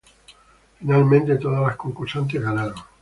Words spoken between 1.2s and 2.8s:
todas las concursantes ganaron.